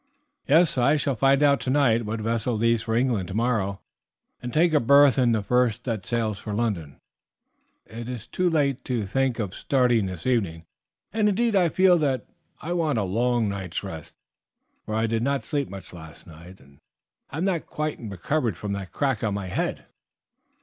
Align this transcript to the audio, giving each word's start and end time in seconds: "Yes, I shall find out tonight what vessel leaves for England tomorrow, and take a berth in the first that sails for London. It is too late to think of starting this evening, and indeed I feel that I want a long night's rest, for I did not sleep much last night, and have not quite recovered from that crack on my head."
"Yes, 0.47 0.79
I 0.79 0.97
shall 0.97 1.15
find 1.15 1.43
out 1.43 1.59
tonight 1.59 2.07
what 2.07 2.21
vessel 2.21 2.55
leaves 2.57 2.81
for 2.81 2.95
England 2.95 3.27
tomorrow, 3.27 3.81
and 4.41 4.51
take 4.51 4.73
a 4.73 4.79
berth 4.79 5.19
in 5.19 5.31
the 5.31 5.43
first 5.43 5.83
that 5.83 6.07
sails 6.07 6.39
for 6.39 6.55
London. 6.55 6.99
It 7.85 8.09
is 8.09 8.25
too 8.25 8.49
late 8.49 8.83
to 8.85 9.05
think 9.05 9.37
of 9.37 9.53
starting 9.53 10.07
this 10.07 10.25
evening, 10.25 10.65
and 11.13 11.29
indeed 11.29 11.55
I 11.55 11.69
feel 11.69 11.99
that 11.99 12.25
I 12.59 12.73
want 12.73 12.97
a 12.97 13.03
long 13.03 13.47
night's 13.47 13.83
rest, 13.83 14.17
for 14.87 14.95
I 14.95 15.05
did 15.05 15.21
not 15.21 15.43
sleep 15.43 15.69
much 15.69 15.93
last 15.93 16.25
night, 16.25 16.59
and 16.59 16.79
have 17.27 17.43
not 17.43 17.67
quite 17.67 17.99
recovered 18.01 18.57
from 18.57 18.73
that 18.73 18.91
crack 18.91 19.23
on 19.23 19.35
my 19.35 19.49
head." 19.49 19.85